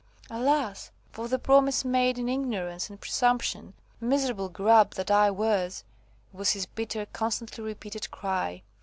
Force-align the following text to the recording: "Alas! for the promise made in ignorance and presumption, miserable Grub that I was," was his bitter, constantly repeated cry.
"Alas! 0.31 0.89
for 1.11 1.27
the 1.27 1.37
promise 1.37 1.85
made 1.85 2.17
in 2.17 2.27
ignorance 2.27 2.89
and 2.89 2.99
presumption, 2.99 3.75
miserable 3.99 4.49
Grub 4.49 4.95
that 4.95 5.11
I 5.11 5.29
was," 5.29 5.83
was 6.33 6.53
his 6.53 6.65
bitter, 6.65 7.05
constantly 7.05 7.63
repeated 7.63 8.09
cry. 8.09 8.63